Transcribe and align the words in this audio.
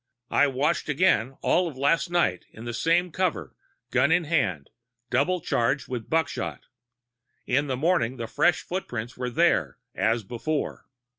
I 0.31 0.47
watched 0.47 0.89
again 0.89 1.37
all 1.43 1.67
of 1.67 1.77
last 1.77 2.09
night 2.09 2.45
in 2.49 2.65
the 2.65 2.73
same 2.73 3.11
cover, 3.11 3.55
gun 3.91 4.11
in 4.11 4.23
hand, 4.23 4.71
double 5.11 5.39
charged 5.41 5.87
with 5.87 6.09
buckshot. 6.09 6.65
In 7.45 7.67
the 7.67 7.77
morning 7.77 8.17
the 8.17 8.25
fresh 8.25 8.61
footprints 8.63 9.15
were 9.15 9.29
there, 9.29 9.77
as 9.93 10.23
before. 10.23 10.87